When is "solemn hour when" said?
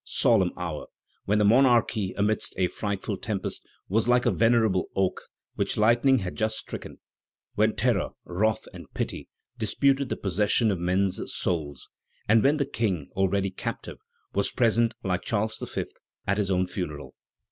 0.03-1.37